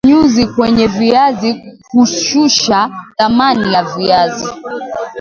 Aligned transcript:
nyuzi 0.07 0.09
nyuzi 0.09 0.43
kwenye 0.53 0.85
viazi 0.97 1.49
hushusha 1.91 2.89
thamani 3.17 3.67
ya 3.73 3.83
viazi 3.83 4.47